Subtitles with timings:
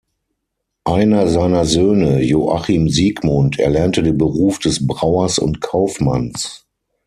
[0.87, 6.65] Einer seiner Söhne, Joachim Siegmund, erlernte den Beruf des Brauers und Kaufmanns.